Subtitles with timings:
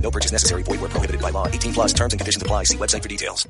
[0.00, 0.62] No purchase necessary.
[0.62, 1.48] Void where prohibited by law.
[1.48, 2.64] 18 plus terms and conditions apply.
[2.64, 3.48] See website for details.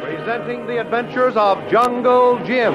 [0.00, 2.74] Presenting the adventures of Jungle Jim.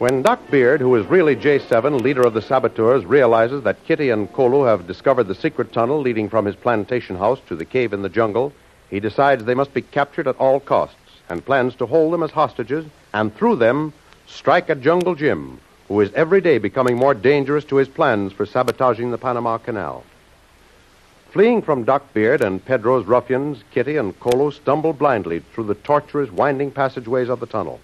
[0.00, 4.32] When Doc Beard, who is really J7, leader of the saboteurs, realizes that Kitty and
[4.32, 8.00] Kolu have discovered the secret tunnel leading from his plantation house to the cave in
[8.00, 8.50] the jungle,
[8.88, 10.96] he decides they must be captured at all costs
[11.28, 13.92] and plans to hold them as hostages and, through them,
[14.26, 18.46] strike at Jungle Jim, who is every day becoming more dangerous to his plans for
[18.46, 20.02] sabotaging the Panama Canal.
[21.30, 26.30] Fleeing from Doc Beard and Pedro's ruffians, Kitty and Kolu stumble blindly through the tortuous,
[26.30, 27.80] winding passageways of the tunnel.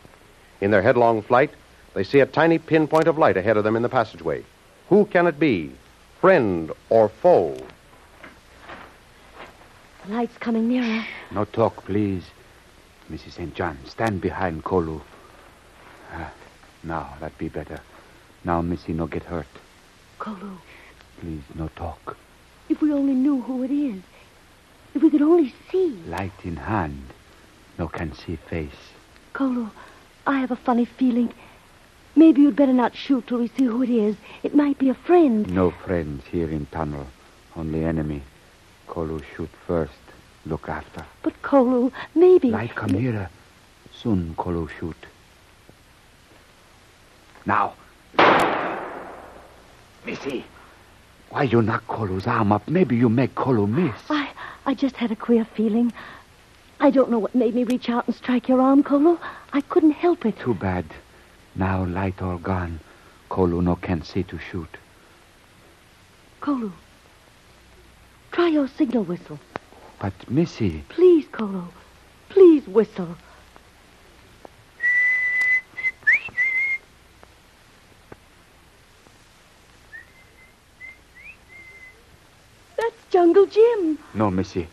[0.63, 1.51] In their headlong flight,
[1.97, 4.45] they see a tiny pinpoint of light ahead of them in the passageway.
[4.91, 5.73] Who can it be?
[6.21, 7.57] Friend or foe?
[10.05, 11.07] The light's coming nearer.
[11.31, 12.23] No talk, please.
[13.11, 13.33] Mrs.
[13.33, 13.55] St.
[13.55, 15.01] John, stand behind Kolu.
[16.13, 16.31] Ah,
[16.85, 17.81] now, that be better.
[18.45, 19.47] Now, Missy no get hurt.
[20.19, 20.59] Kolu,
[21.21, 22.19] Please, no talk.
[22.69, 24.03] if we only knew who it is.
[24.95, 25.89] If we could only see.
[26.07, 27.05] Light in hand.
[27.79, 28.93] No can see face.
[29.33, 29.71] Kolu,
[30.27, 31.33] I have a funny feeling.
[32.17, 34.17] Maybe you'd better not shoot till we see who it is.
[34.43, 35.49] It might be a friend.
[35.53, 37.07] No friends here in tunnel.
[37.55, 38.23] Only enemy.
[38.89, 39.93] Kolu shoot first.
[40.47, 41.05] Look after.
[41.23, 42.51] But Kolu, maybe.
[42.51, 43.29] Light come nearer.
[43.93, 44.97] Soon Kolu shoot.
[47.45, 47.75] Now.
[50.07, 50.45] Missy.
[51.29, 52.67] Why you knock Kolu's arm up?
[52.67, 54.01] Maybe you make Kolu miss.
[54.09, 54.31] I,
[54.65, 55.93] I just had a queer feeling.
[56.81, 59.19] I don't know what made me reach out and strike your arm, Kolu.
[59.53, 60.39] I couldn't help it.
[60.39, 60.87] Too bad.
[61.57, 62.81] Now light all gone.
[63.31, 64.69] Kolu no can see to shoot.
[66.41, 66.71] Kolu,
[68.31, 69.39] try your signal whistle.
[69.99, 71.65] But Missy, Please, Kolu.
[72.29, 73.17] Please whistle.
[82.77, 83.99] That's Jungle Jim.
[84.15, 84.69] no Missy.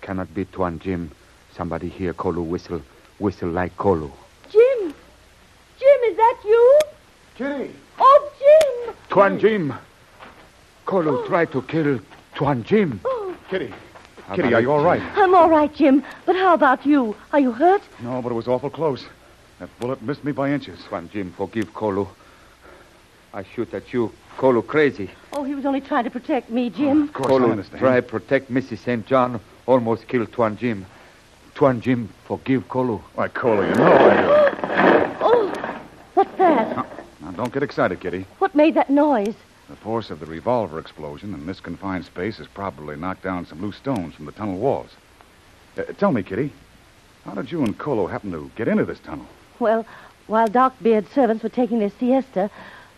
[0.00, 1.10] Cannot be Tuan Jim.
[1.56, 2.82] Somebody hear Kolu whistle.
[3.18, 4.10] Whistle like Kolu.
[4.50, 4.94] Jim.
[5.78, 6.78] Jim, is that you?
[7.36, 7.74] Kitty!
[7.98, 8.94] Oh, Jim.
[9.08, 9.74] Tuan Jim!
[10.86, 11.98] Kolu tried to kill
[12.34, 13.00] Tuan Jim.
[13.04, 13.72] Oh, Kitty!
[14.34, 15.02] Kitty, are you all right?
[15.16, 16.02] I'm all right, Jim.
[16.26, 17.14] But how about you?
[17.32, 17.82] Are you hurt?
[18.02, 19.04] No, but it was awful close.
[19.58, 20.78] That bullet missed me by inches.
[20.88, 22.06] Tuan Jim, forgive Kolu.
[23.32, 24.12] I shoot at you.
[24.38, 25.10] Kolu crazy.
[25.32, 27.02] Oh, he was only trying to protect me, Jim.
[27.04, 27.80] Of course, I Kolu understand.
[27.80, 29.04] try protect Missy St.
[29.06, 29.40] John.
[29.66, 30.86] Almost kill Tuan Jim.
[31.54, 33.00] Tuan Jim, forgive Kolu.
[33.14, 34.44] Why, Kolu, you know I do.
[35.26, 35.48] Oh,
[36.14, 36.93] what's that?
[37.36, 38.26] Don't get excited, Kitty.
[38.38, 39.34] What made that noise?
[39.68, 43.60] The force of the revolver explosion in this confined space has probably knocked down some
[43.60, 44.90] loose stones from the tunnel walls.
[45.76, 46.52] Uh, tell me, Kitty,
[47.24, 49.26] how did you and Kolu happen to get into this tunnel?
[49.58, 49.84] Well,
[50.26, 52.50] while Doc Beard's servants were taking their siesta,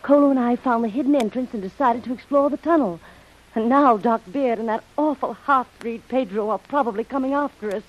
[0.03, 2.99] Kolu and I found the hidden entrance and decided to explore the tunnel.
[3.55, 7.83] And now Doc Beard and that awful half-breed Pedro are probably coming after us.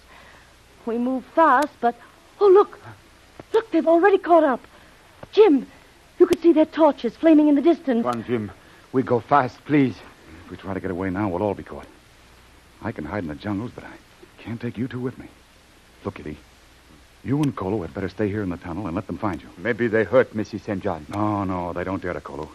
[0.86, 1.94] We move fast, but...
[2.40, 2.78] Oh, look!
[3.52, 4.60] Look, they've already caught up.
[5.32, 5.66] Jim,
[6.18, 8.02] you could see their torches flaming in the distance.
[8.02, 8.50] Come on, Jim,
[8.92, 9.96] we go fast, please.
[10.44, 11.86] If we try to get away now, we'll all be caught.
[12.82, 13.92] I can hide in the jungles, but I
[14.42, 15.26] can't take you two with me.
[16.04, 16.36] Look, Kitty.
[17.24, 19.48] You and Kolu had better stay here in the tunnel and let them find you.
[19.58, 20.80] Maybe they hurt Missy St.
[20.82, 21.04] John.
[21.08, 22.48] No, no, they don't dare to, Kolu.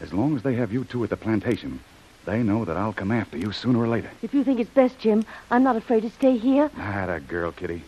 [0.00, 1.80] As long as they have you two at the plantation,
[2.26, 4.10] they know that I'll come after you sooner or later.
[4.22, 6.70] If you think it's best, Jim, I'm not afraid to stay here.
[6.76, 7.82] Ah, that girl, Kitty.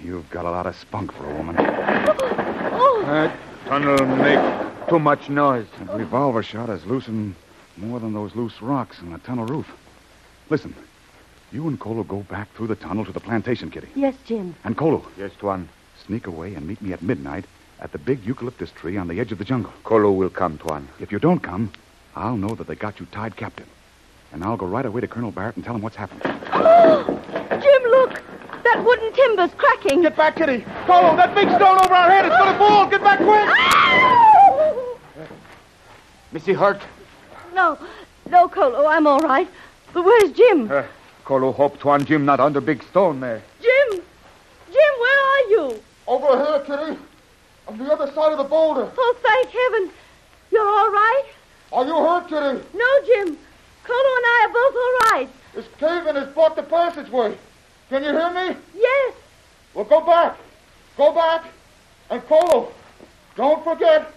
[0.00, 1.56] You've got a lot of spunk for a woman.
[2.82, 3.36] Oh, That
[3.70, 5.64] tunnel make too much noise.
[5.78, 7.36] That revolver shot has loosened
[7.76, 9.70] more than those loose rocks in the tunnel roof.
[10.48, 10.74] Listen,
[11.52, 13.86] you and Kolu go back through the tunnel to the plantation, Kitty.
[13.94, 14.56] yes, Jim.
[14.64, 15.68] And Kolu, Yes, Tuan.
[16.04, 17.44] sneak away and meet me at midnight
[17.78, 19.72] at the big eucalyptus tree on the edge of the jungle.
[19.84, 20.88] Kolu will come, Tuan.
[20.98, 21.70] If you don't come,
[22.16, 23.68] I'll know that they got you tied captive.
[24.32, 26.22] And I'll go right away to Colonel Barrett and tell him what's happened.
[27.62, 28.20] Jim, look!
[28.72, 30.02] That wooden timber's cracking.
[30.02, 30.60] Get back, Kitty.
[30.86, 32.86] Kolu, that big stone over our head is going to fall.
[32.86, 33.48] Get back quick.
[36.30, 36.80] Missy hurt.
[37.52, 37.76] No,
[38.28, 39.48] no, Kolu, I'm all right.
[39.92, 40.70] But where's Jim?
[40.70, 40.84] Uh,
[41.24, 43.42] Kolu hope Tuan Jim not under big stone there.
[43.60, 44.00] Jim!
[44.70, 45.82] Jim, where are you?
[46.06, 46.96] Over here, Kitty.
[47.66, 48.88] On the other side of the boulder.
[48.96, 49.90] Oh, thank heaven.
[50.52, 51.24] You're all right?
[51.72, 52.64] Are you hurt, Kitty?
[52.78, 53.36] No, Jim.
[53.82, 55.28] Kolu and I are both all right.
[55.54, 57.36] This cave-in has blocked the passageway.
[57.90, 58.56] Can you hear me?
[58.76, 59.14] Yes.
[59.74, 60.36] Well, go back.
[60.96, 61.44] Go back.
[62.08, 62.68] And Kolu,
[63.34, 64.12] don't forget,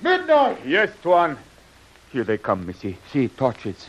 [0.00, 0.58] midnight.
[0.66, 1.38] Yes, Tuan.
[2.10, 2.98] Here they come, Missy.
[3.12, 3.88] See, torches.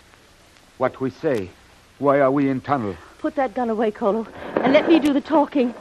[0.77, 1.50] What we say?
[1.97, 2.95] Why are we in tunnel?
[3.18, 4.27] Put that gun away, Kolu,
[4.57, 5.74] and let me do the talking.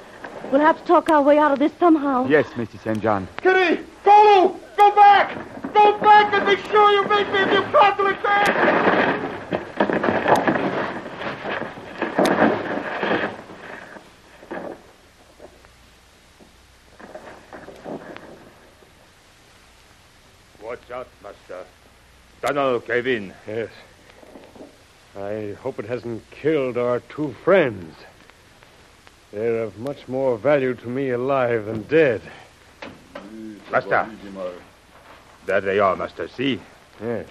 [0.51, 2.27] We'll have to talk our way out of this somehow.
[2.29, 2.83] Yes, Mrs.
[2.83, 3.01] St.
[3.03, 3.29] John.
[3.37, 5.37] Kitty, Kolu, go back.
[5.75, 9.23] Go back and be sure you make me if you possibly can.
[20.63, 21.65] Watch out, Master.
[22.53, 23.33] Tunnel cave in.
[23.49, 23.71] Yes.
[25.17, 27.95] I hope it hasn't killed our two friends.
[29.33, 32.21] They're of much more value to me alive than dead.
[33.71, 34.07] Master.
[35.47, 36.29] There they are, Master.
[36.29, 36.61] See?
[37.03, 37.27] Yes.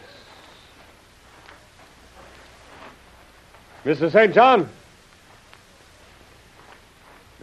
[3.85, 4.13] Mrs.
[4.13, 4.33] St.
[4.33, 4.67] John.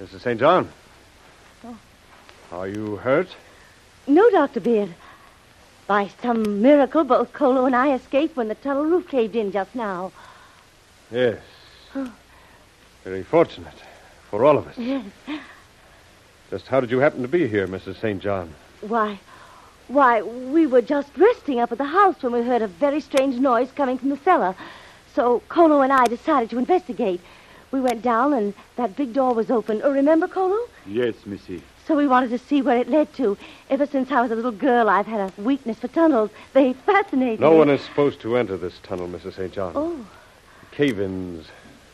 [0.01, 0.21] Mrs.
[0.23, 0.41] St.
[0.41, 0.69] John.
[1.65, 1.79] Oh.
[2.51, 3.29] Are you hurt?
[4.09, 4.59] No, Dr.
[4.59, 4.93] Beard.
[5.89, 9.75] By some miracle, both Kolu and I escaped when the tunnel roof caved in just
[9.75, 10.13] now.
[11.11, 11.41] Yes.
[11.95, 12.13] Oh.
[13.05, 13.73] Very fortunate
[14.31, 14.77] for all of us.
[14.77, 15.07] Yes.
[16.51, 17.99] Just how did you happen to be here, Mrs.
[18.03, 18.21] St.
[18.23, 18.53] John?
[18.83, 19.19] Why,
[19.89, 23.37] why, we were just resting up at the house when we heard a very strange
[23.37, 24.55] noise coming from the cellar.
[25.15, 27.23] So Kolu and I decided to investigate.
[27.71, 29.83] We went down, and that big door was open.
[29.83, 30.69] Uh, remember, Kolu?
[30.87, 31.63] Yes, Missy.
[31.89, 33.39] So we wanted to see where it led to.
[33.71, 36.29] Ever since I was a little girl, I've had a weakness for tunnels.
[36.53, 37.55] They fascinate No me.
[37.55, 39.37] No one is supposed to enter this tunnel, Mrs.
[39.37, 39.51] St.
[39.51, 39.73] John.
[39.75, 40.07] Oh,
[40.71, 41.47] Cave-ins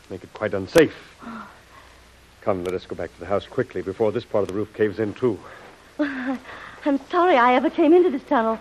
[0.09, 0.93] make it quite unsafe.
[2.41, 4.73] Come, let us go back to the house quickly before this part of the roof
[4.73, 5.39] caves in, too.
[5.99, 8.59] I'm sorry I ever came into this tunnel.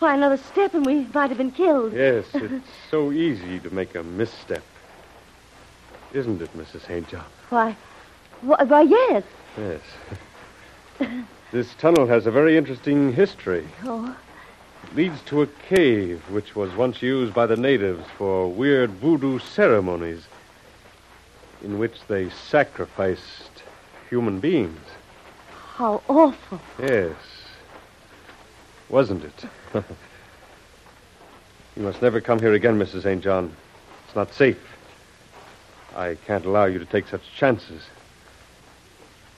[0.00, 1.92] Why, another step and we might have been killed.
[1.92, 4.64] Yes, it's so easy to make a misstep.
[6.12, 6.84] Isn't it, Mrs.
[6.84, 7.08] St.
[7.08, 7.26] John?
[7.50, 7.76] Why,
[8.40, 9.22] why, why, yes.
[9.56, 9.80] Yes.
[11.52, 13.66] this tunnel has a very interesting history.
[13.84, 14.16] Oh,
[14.84, 19.38] It leads to a cave which was once used by the natives for weird voodoo
[19.38, 20.26] ceremonies
[21.62, 23.62] in which they sacrificed
[24.10, 24.80] human beings.
[25.76, 26.60] how awful.
[26.78, 27.16] Yes.
[28.88, 29.44] Wasn't it?
[31.76, 33.02] you must never come here again, Mrs.
[33.02, 33.22] St.
[33.24, 33.56] John.
[34.06, 34.58] It's not safe.
[35.96, 37.82] I can't allow you to take such chances.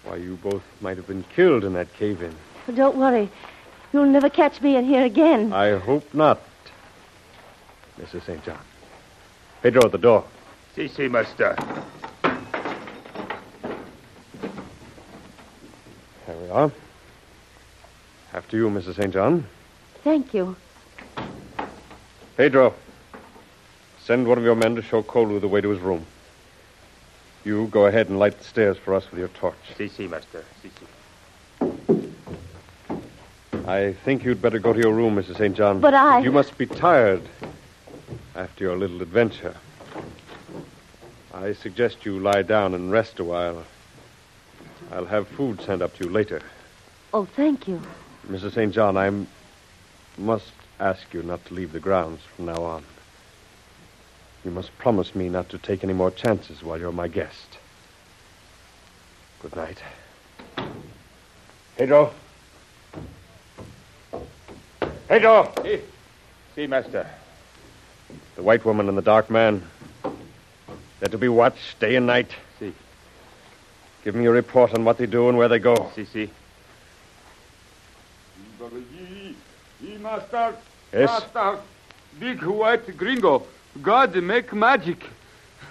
[0.07, 2.33] Why, you both might have been killed in that cave in.
[2.65, 3.29] But don't worry.
[3.93, 5.53] You'll never catch me in here again.
[5.53, 6.41] I hope not,
[8.01, 8.25] Mrs.
[8.25, 8.45] St.
[8.45, 8.61] John.
[9.63, 10.25] Pedro at the door.
[10.77, 11.57] See, see, Master.
[16.27, 16.71] There we are.
[18.33, 18.97] After you, Mrs.
[18.97, 19.13] St.
[19.13, 19.45] John.
[20.05, 20.55] Thank you.
[22.37, 22.75] Pedro,
[24.05, 26.07] send one of your men to show Kolu the way to his room.
[27.47, 29.55] You go ahead and light the stairs for us with your torch.
[29.79, 30.45] See, see, Master.
[30.65, 32.11] See, see.
[33.65, 35.37] I think you'd better go to your room, Mrs.
[35.37, 35.57] St.
[35.57, 35.79] John.
[35.81, 37.23] But I- You must be tired
[38.35, 39.55] after your little adventure.
[41.33, 43.63] I suggest you lie down and rest a while.
[44.91, 46.43] I'll have food sent up to you later.
[47.15, 47.81] Oh, thank you.
[48.29, 48.55] Mrs.
[48.55, 48.75] St.
[48.75, 49.13] John, I
[50.19, 50.51] must
[50.81, 52.83] ask you not to leave the grounds from now on.
[54.47, 57.59] You must promise me not to take any more chances while you're my guest.
[59.43, 59.83] Good night.
[61.77, 62.15] Pedro.
[65.09, 65.53] Pedro!
[65.65, 65.81] See,
[66.55, 67.11] see, Master.
[68.37, 69.65] The white woman and the dark man.
[71.01, 72.31] They're to be watched day and night.
[72.61, 72.73] Si.
[74.05, 75.91] Give me a report on what they do and where they go.
[75.97, 76.31] See, Si,
[79.83, 79.99] si.
[79.99, 80.57] master.
[80.93, 81.09] Yes?
[81.35, 81.59] Master.
[82.21, 83.45] Big white gringo.
[83.83, 85.05] God make magic.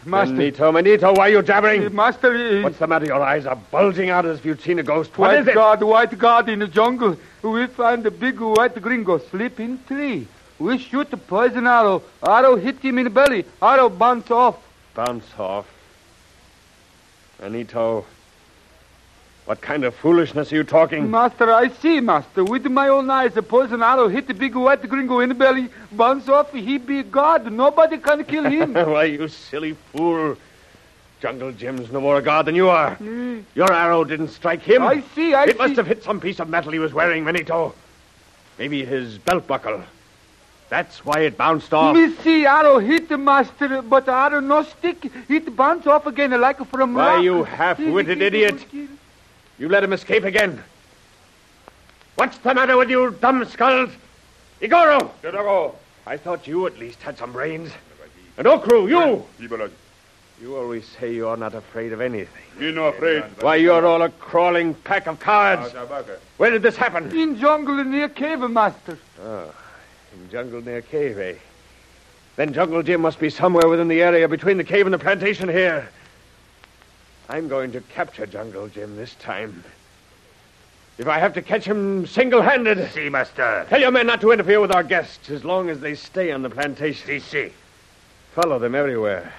[0.06, 0.36] Master.
[0.36, 1.86] Manito, Manito, why are you jabbering?
[1.88, 2.60] Uh, Master.
[2.60, 3.06] Uh, What's the matter?
[3.06, 5.18] Your eyes are bulging out as if you'd seen a ghost.
[5.18, 5.56] What white is it?
[5.56, 7.18] God, white God in the jungle.
[7.42, 10.28] We find a big white gringo sleep in tree.
[10.60, 12.04] We shoot a poison arrow.
[12.26, 13.46] Arrow hit him in the belly.
[13.62, 14.58] Arrow bounce off.
[14.94, 15.66] Bounce off.
[17.42, 18.06] Manito,
[19.46, 21.10] what kind of foolishness are you talking?
[21.12, 22.44] Master, I see, Master.
[22.44, 25.70] With my own eyes, a poison arrow hit the big white gringo in the belly.
[25.92, 26.52] Bounce off.
[26.52, 27.52] He be God.
[27.52, 28.74] Nobody can kill him.
[28.74, 30.36] Why, you silly fool.
[31.22, 32.96] Jungle Jim's no more a god than you are.
[32.96, 33.42] Hmm.
[33.54, 34.84] Your arrow didn't strike him.
[34.84, 35.52] I see, I it see.
[35.52, 37.74] It must have hit some piece of metal he was wearing, Manito.
[38.60, 39.84] Maybe his belt buckle.
[40.70, 41.96] That's why it bounced off.
[41.96, 45.10] Me see arrow hit the master, but arrow no stick.
[45.30, 47.24] It bounce off again like from Why, rock.
[47.24, 48.66] you half-witted idiot.
[49.58, 50.64] You let him escape again.
[52.16, 53.90] What's the matter with you, dumb skulls?
[54.62, 55.12] Igoro!
[55.22, 55.76] Igoro!
[56.06, 57.72] I thought you at least had some brains.
[58.38, 59.26] And Okru, you!
[60.42, 62.44] You always say you're not afraid of anything.
[62.60, 63.24] Me no afraid.
[63.40, 65.74] Why, you're all a crawling pack of cowards.
[66.38, 67.18] Where did this happen?
[67.18, 68.98] In jungle near cave, master.
[69.22, 69.54] Oh,
[70.14, 71.36] in jungle near cave, eh?
[72.36, 75.48] Then Jungle Jim must be somewhere within the area between the cave and the plantation
[75.48, 75.88] here.
[77.30, 79.64] I'm going to capture Jungle Jim this time.
[80.98, 82.92] If I have to catch him single-handed.
[82.92, 83.66] See, master.
[83.68, 86.42] Tell your men not to interfere with our guests as long as they stay on
[86.42, 87.06] the plantation.
[87.06, 87.52] See, see.
[88.34, 89.34] Follow them everywhere.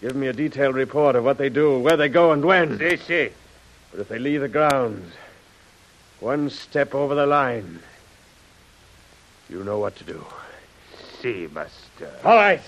[0.00, 2.78] Give me a detailed report of what they do, where they go, and when.
[2.78, 3.28] See, see.
[3.90, 5.12] But if they leave the grounds,
[6.20, 7.80] one step over the line,
[9.50, 10.24] you know what to do.
[11.20, 12.10] See, master.
[12.24, 12.62] All right.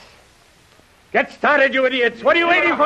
[1.14, 2.24] Get started, you idiots.
[2.24, 2.82] What are you waiting for?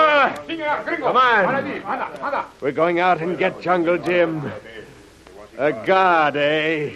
[0.98, 2.44] Come on.
[2.60, 4.52] We're going out and get Jungle Jim.
[5.56, 6.94] A god, eh?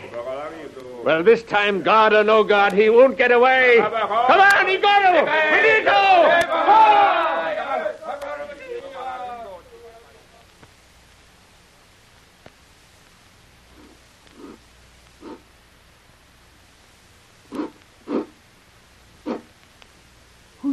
[1.03, 3.79] Well, this time, God or no God, he won't get away.
[3.79, 5.25] Come on, Igoro!
[5.25, 7.12] Benito!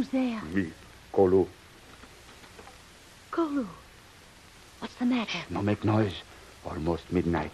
[0.00, 0.40] Who's there?
[0.54, 0.72] Me,
[1.12, 1.46] Kolu.
[3.30, 3.66] Kolu.
[4.78, 5.40] What's the matter?
[5.50, 6.22] No make noise.
[6.64, 7.52] Almost midnight.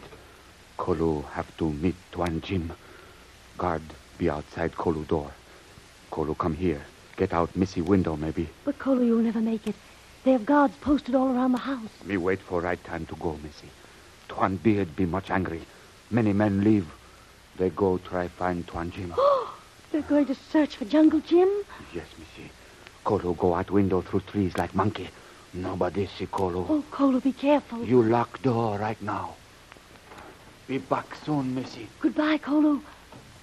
[0.78, 2.72] Kolu have to meet Tuan Jim.
[3.58, 3.82] Guard
[4.16, 5.32] be outside Kolu door.
[6.12, 6.82] Kolu come here.
[7.16, 8.48] Get out Missy window, maybe.
[8.64, 9.74] But Kolu, you'll never make it.
[10.22, 11.90] They have guards posted all around the house.
[12.04, 13.70] Me wait for right time to go, Missy.
[14.28, 15.62] Tuan Beard be much angry.
[16.12, 16.86] Many men leave.
[17.56, 19.14] They go try find Tuan Jim.
[19.96, 21.48] They're going to search for Jungle Jim?
[21.94, 22.50] yes, Missy.
[23.02, 25.08] Kolu go out window through trees like monkey.
[25.54, 26.66] Nobody see Kolu.
[26.68, 27.82] Oh, Kolu, be careful.
[27.82, 29.36] You lock door right now.
[30.68, 31.88] Be back soon, Missy.
[31.98, 32.82] Goodbye, Kolu.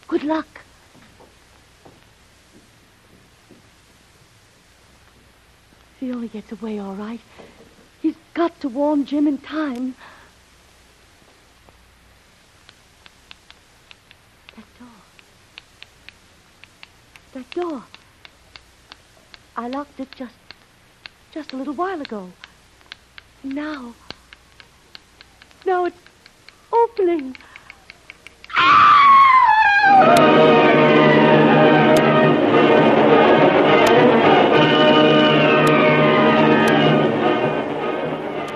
[0.07, 0.45] Good luck.
[5.95, 7.21] If he only gets away all right,
[7.99, 9.95] he's got to warn Jim in time.
[14.55, 14.87] That door.
[17.33, 17.83] That door.
[19.57, 20.35] I locked it just
[21.31, 22.29] just a little while ago.
[23.43, 23.95] Now.
[25.65, 25.97] Now it's
[26.71, 27.35] opening.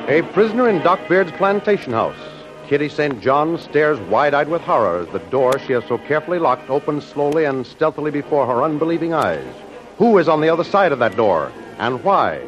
[0.08, 2.27] A prisoner in Doc Beard's plantation house.
[2.68, 3.22] Kitty St.
[3.22, 7.06] John stares wide eyed with horror as the door she has so carefully locked opens
[7.06, 9.48] slowly and stealthily before her unbelieving eyes.
[9.98, 12.42] Who is on the other side of that door, and why?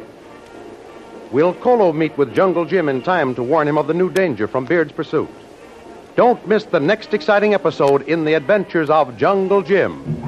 [1.32, 4.46] Will Kolu meet with Jungle Jim in time to warn him of the new danger
[4.46, 5.30] from Beard's pursuit?
[6.16, 10.19] Don't miss the next exciting episode in the adventures of Jungle Jim.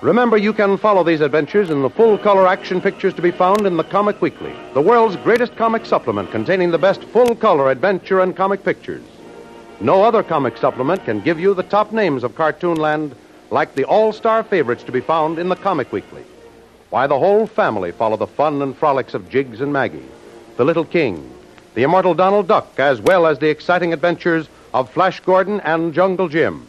[0.00, 3.66] Remember, you can follow these adventures in the full color action pictures to be found
[3.66, 8.20] in the Comic Weekly, the world's greatest comic supplement containing the best full color adventure
[8.20, 9.02] and comic pictures.
[9.80, 13.12] No other comic supplement can give you the top names of Cartoonland
[13.50, 16.22] like the all star favorites to be found in the Comic Weekly.
[16.90, 20.06] Why, the whole family follow the fun and frolics of Jiggs and Maggie,
[20.56, 21.28] the Little King,
[21.74, 26.28] the immortal Donald Duck, as well as the exciting adventures of Flash Gordon and Jungle
[26.28, 26.68] Jim.